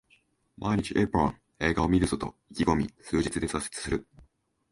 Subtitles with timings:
[0.57, 4.07] 毎日一本、映画を観るぞと意気込み数日で挫折する